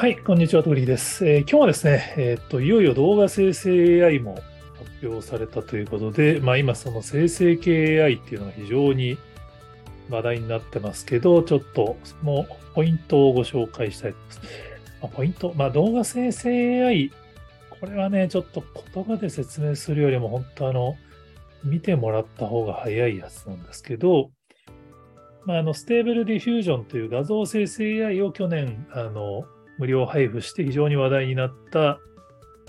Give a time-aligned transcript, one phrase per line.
[0.00, 1.28] はい、こんにちは、トリーです。
[1.28, 4.36] えー今日はですね、えーっと、いよいよ動画生成 AI も
[4.78, 9.18] 発表されたということで、まあ今その生成系 AI っていうのが非常に
[10.08, 14.40] 話題になってますけど、ちょっとそのポイントをご紹介したいと思います。
[15.02, 17.12] まあ、ポイント、まあ動画生成 AI、
[17.78, 18.64] これはね、ちょっと
[18.94, 20.96] 言葉で説明するよりも本当あの、
[21.62, 24.30] 見てもらった方が早いやつなんですけど、
[25.44, 29.44] まあ、あの、 Stable Diffusion という画像生成 AI を去年、あの、
[29.80, 31.98] 無料配布して非常に話題になった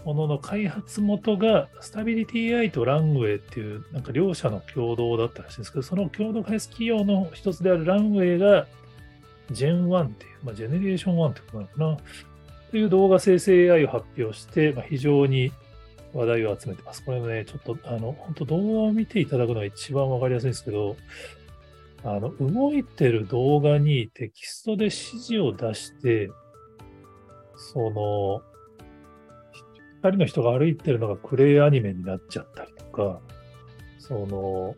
[0.05, 8.65] ものの開発元が、 Stability AI とランウェイっていう、なんか両者の共同だったらしいんですけど、その共同開発企業の一つであるランウェイが、
[9.51, 11.97] Gen-1っていう、まあ、ジェネレーション1ってことなのかな、
[12.71, 15.51] という動画生成 AI を発表して、まあ、非常に
[16.13, 17.03] 話題を集めてます。
[17.03, 20.95] これもね、ちょっと、あの、本当動画を見ていただくのが一番わかりやすいんですけど、
[22.03, 26.31] あの、動いてる動画にテキストで指示を出して、
[27.73, 28.41] その、
[30.03, 33.19] 二人の人が歩いてるのがクレイアニメになっちゃったりとか、
[33.99, 34.75] その、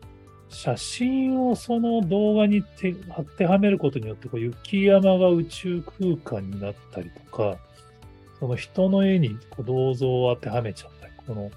[0.48, 7.58] 写真をその動画にて当てはめることによって、こう雪山が宇宙空間になったりとか、
[8.38, 11.50] その人の絵にこう銅像を当てはめちゃったり、この、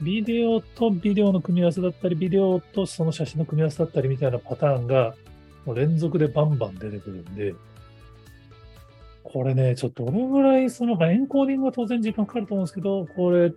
[0.00, 5.14] ビデオとビデオの組み合わせだったり、ビデオとその写真の組み合わせだったりみたいなパターンが、
[5.64, 7.54] もう連続でバンバン出てくるんで、
[9.30, 13.52] これね、ちょっとどれぐらい、その、エンコーディングは当然時間かかると思うんですけど、これ、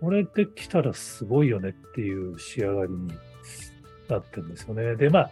[0.00, 3.08] これできたらすごいよねっていう仕上がりに
[4.08, 4.96] なってるんですよね。
[4.96, 5.30] で、まあ、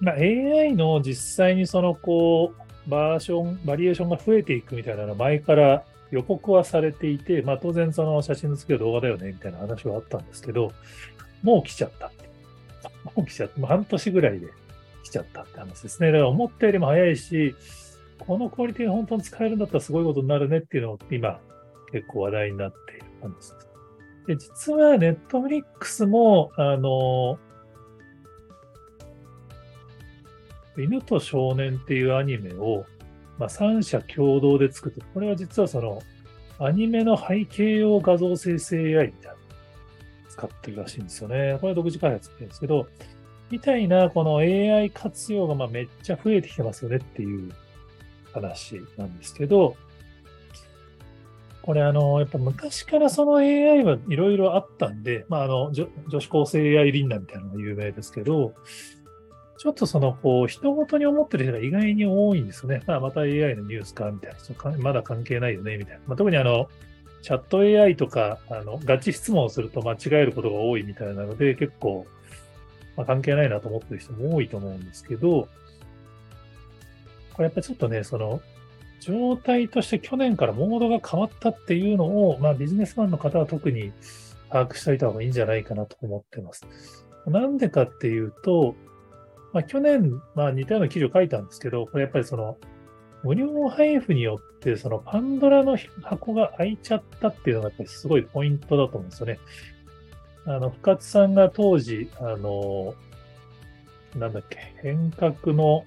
[0.00, 2.52] まあ、AI の実際にその、こ
[2.86, 10.72] う、バーション、バリエーションが増えていくみたいなの前から予告はされていて、まあ当然その写真の付ける動画だよねみたいな話はあったんですけど、
[11.42, 12.10] もう来ちゃった。
[13.16, 13.60] もう来ちゃった。
[13.60, 14.48] もう半年ぐらいで
[15.10, 16.12] 来ちゃったって話ですね。
[16.12, 17.54] だから思ったよりも早いし、
[18.18, 21.40] このクオリティが本当に使えるんだったらすごいことになるねっていうのを今
[21.90, 23.56] 結構話題になっている感じです。
[24.26, 27.38] で、実はネットフリックスも、あの、
[30.78, 32.84] 犬と少年っていうアニメを、
[33.38, 36.00] まあ、3社共同で作って、これは実はその、
[36.58, 39.36] アニメの背景用画像生成 AI みたいな
[40.28, 41.56] 使ってるらしいんですよね。
[41.60, 42.86] これは独自開発って言うんですけど、
[43.50, 47.52] みたいなこの AI 活用がまめっちゃ増えてきてますよねっていう
[48.32, 49.76] 話なんですけど、
[51.62, 55.88] これあの、やっぱ昔からその AI はいろいろあったんで、まああの、女
[56.20, 58.54] 子高生 AI リンナみたいなのが有名ですけど、
[59.58, 62.82] ちょっとその、こう、人ごとに思ってる人が意外に多いんですよね。
[62.86, 64.38] まあ、また AI のニュースか、みたいな。
[64.38, 66.00] そかまだ関係ないよね、みたいな。
[66.06, 66.70] まあ、特にあの、
[67.20, 72.06] チャット AI とか、あの、ガチ質問をすると間違えることが多いみたいなので、結構、
[73.00, 75.48] まあ、関係ないなと思ってる人も多いと思うんですけど、
[77.32, 78.42] これやっぱりちょっとね、その、
[79.00, 83.92] 状態として去年からモードが変わったっていうのを、まあ、ビジネスマンの方は特に
[84.50, 86.66] 把握しておいた方がいいんじゃないかなと思ってます。
[87.26, 88.74] なんでかっていうと、
[89.54, 92.58] まあ、去年、まあ、似たような記事を書いたんですけど、これやっぱりその、
[93.22, 99.38] 無料配布によって、そのパンドラの箱が開いちゃったっていうのがやっぱりすごいポイントだと思うんですよね。
[100.46, 102.94] あの、深津さんが当時、あの、
[104.16, 105.84] なんだっけ、変革の、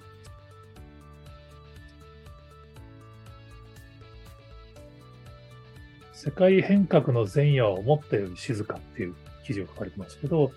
[6.12, 9.14] 世界変革の前夜は思ったより静かっていう
[9.44, 10.52] 記事を書かれてましたけど、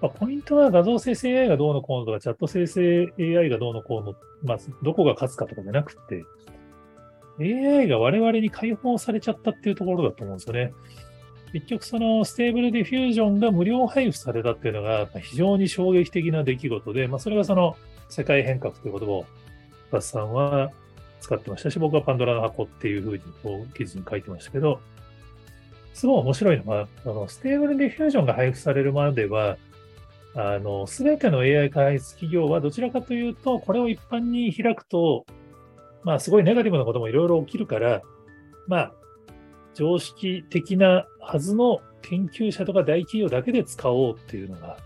[0.00, 6.24] まあ、ポイントは画像生成 AI がどうのこうのとか、チャット生成 AI がどうのこうの、まあ、どこが勝つかとかじゃなくて、
[7.40, 10.72] AI が我々に解放されちゃったっていうところだと思うんですよね。
[11.54, 17.76] 結局、その Stable Diffusion が無料配布されたっていうのが非常に衝撃的な出来事で、まあ、それがその
[18.08, 19.26] 世界変革という言葉を
[19.92, 20.72] バスさんは
[21.20, 24.80] 使ってましたし、僕はパンドラの箱っていうふうにこう記事に書いてましたけど、
[25.92, 29.56] すごい面白いのは、あの Stable Diffusion が配布されるまでは、
[30.34, 35.24] あの、すべての AI 開発企業はどちらかというと、これを一般に開くと、
[36.02, 38.02] まあ、すごいネガティブなこともいろいろ起きるから、
[38.66, 38.92] まあ、
[39.74, 44.78] 常識的なはずの研究者とか大企業だけで使おうっていうのが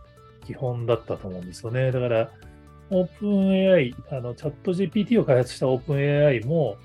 [0.47, 1.93] 基本だったと思うんですよね。
[1.93, 2.31] だから、
[2.91, 6.77] オープン AI、あの、 ChatGPT を開発したオープン AI も、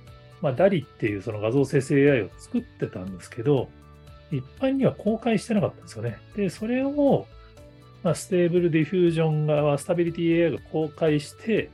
[0.42, 3.70] まあ、 DALL-E っていうその画像生成 AI を作ってたんですけど、
[4.32, 6.18] 一般には公開してなかったんですよね。
[6.36, 7.26] で、それを、
[8.04, 11.70] まあ、 Stable Diffusion 側、 Stability AI が公開して、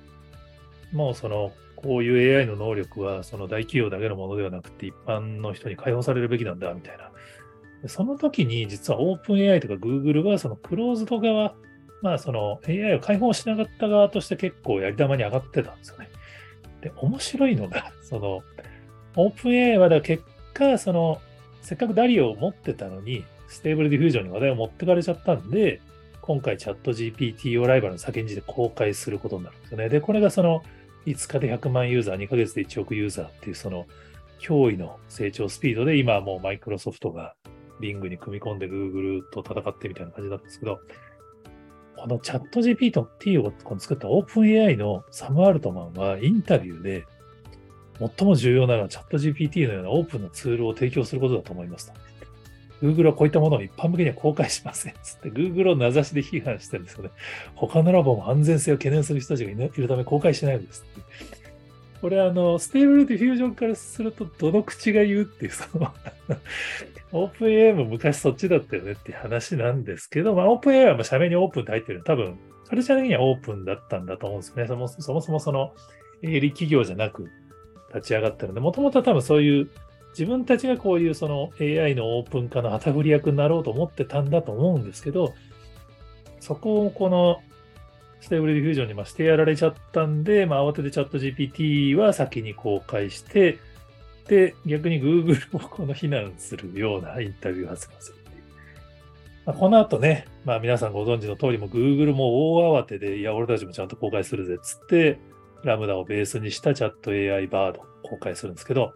[0.92, 7.10] もうその、こういう AI の能力は、その大企業だけのものではなくて、一般の人に解放されるべきなんだ、みたいな。
[7.88, 11.56] その時に、実は OpenAI とか Google は、そのクローズド側、
[12.02, 16.10] まあ、その AI を解放しなかった側として結構やり玉に上がってたんですよね。
[16.82, 18.44] で、面白いのが、その、
[19.16, 20.24] OpenAI はだ結
[20.54, 21.22] 果、その、
[21.62, 25.82] せっかく DALL-E を持ってたのに、 Stable Diffusion に話題を持ってかれちゃったんで、
[26.22, 29.90] 今回チャット GPT をライバルの先んじて公開することになるんですよね。
[29.90, 30.62] で、これがその
[31.16, 33.86] 5日で100万ユーザー、2ヶ月で1億ユーザーっていうその
[34.42, 37.36] 驚異の成長スピードで今はもうマイクロソフトが
[37.82, 40.80] Bing に組み込んで Google と戦ってみたいな感じなんですけど、
[41.98, 47.06] このチャット GPT を作ったオープン AI のサム・アルトマンはインタビューで
[48.18, 52.00] 最も重要なのはチャット GPT のようなオープンなツールを提供することだと思いますと。
[52.82, 54.94] Google はこういったものを一般向けには公開しません。
[55.04, 57.12] つって Google を名指しで批判してるんですよね。
[57.56, 61.50] 他のラボも安全性を懸念する人たちがいるため公開しないんですって。
[62.02, 65.94] これあの、 Stable Diffusion からすると、どの口が言うっていう、その
[67.12, 72.40] オープン AI も昔そっちだったよねっていう話なんですけど、まあ、オープン AI は社名にオープンって入ってる多分、
[72.70, 74.68] カルチャー的にはオープンだったんだと思うんですね。
[74.68, 75.74] そもそもその、
[76.22, 77.30] 営利企業じゃなく
[77.94, 79.70] 立ち上がったので、もともとは多分そういう
[80.12, 85.34] 自分たちがこういうその AI のオープン化の旗振り役になろうと思ってたんだと思うんですけど、
[86.40, 87.42] そこをこの
[88.22, 93.60] Stable Diffusion にましてやられちゃったんで、まあ、慌ててチャット GPT は先に公開して、
[94.28, 98.44] で、逆に Google をこの非難するようなインタビューを発言するっていう。
[99.46, 105.18] まあ、この後ね、まあ皆さんご存知の通りも Google も大慌てで、いや、俺たちもちゃんと公開するぜっつって、
[105.64, 108.94] ラムダをベースにしたチャット AI バード公開するんですけど、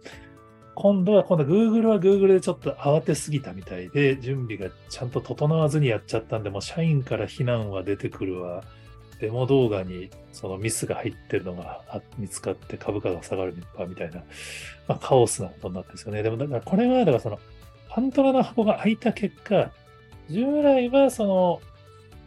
[0.74, 8.62] 今度は、今度 Google は Google でちょっと慌てすぎたみたいで、準備がちゃんと整わずにやっちゃったんで、もう社員から非難は出てくるわ。
[9.20, 11.82] デモ動画にそのミスが入ってるのが
[12.18, 13.54] 見つかって株価が下がる
[13.88, 14.24] みたいな、
[14.88, 16.22] まあ、カオスなことになってるんですよね。
[16.22, 17.38] でもだからこれは、だからその
[17.88, 19.70] パントラの箱が開いた結果、
[20.28, 21.60] 従来はその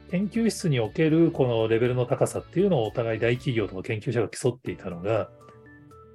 [0.10, 5.30] 研究室におけるこのレベルの高さっていうのをお互い大企業とか研究者が競っていたのが、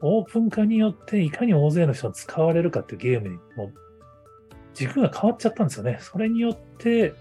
[0.02, 3.72] オープン化によっていかに大勢の人が使われるかっていうゲームにもう
[4.74, 5.98] 軸が変わっちゃったんですよね。
[6.00, 7.14] それによって、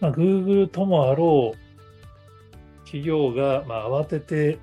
[0.00, 4.58] まあ、Google ともあろう企業が、まあ、慌てて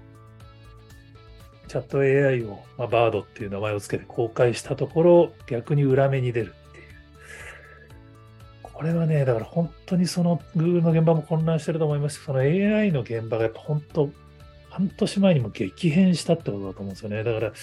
[1.71, 6.85] チャット AI を、まあ、バードっていう名前を付けて公開したところ、逆に裏目に出るっていう。
[8.61, 14.09] これはね、だから本当にその Google の現場も混乱してると思いますし、その AI の現場がやっぱ本当、
[14.71, 17.23] 半年前にも激変したってことだと思うんですよね。
[17.23, 17.53] だから、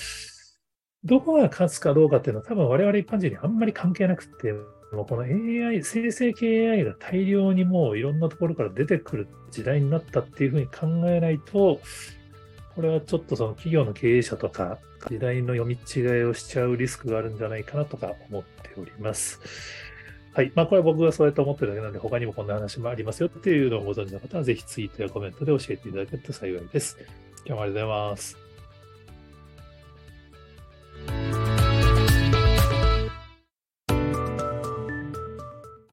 [1.04, 4.52] どこが勝つかどうかっていうのは多分我々一般人にあんまり関係なくて、
[4.92, 11.80] もうこの AI、生成系 AI が大量にもういろんなところから出てくる時代になったっていうふうに考えないと、
[12.74, 14.78] これはちょっとその企業の経営者とか
[15.08, 19.40] 時代の読み違いをしちゃうリスクがあるんじゃないかなとか思っております。
[20.38, 20.52] はい。
[20.54, 26.96] まあ、これは僕がそうやって思ってるだけなんで、他にもこんな話もありますよっていうのをご存知の方は、ぜひツイートやコメントで教えていただけると幸いです。
[27.44, 28.47] 今日もありがとうございます。